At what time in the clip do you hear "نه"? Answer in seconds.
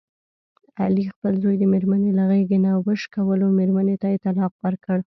2.65-2.71